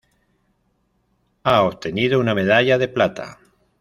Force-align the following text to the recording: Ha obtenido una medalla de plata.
Ha 1.43 1.61
obtenido 1.61 2.19
una 2.19 2.33
medalla 2.33 2.79
de 2.79 2.87
plata. 2.87 3.37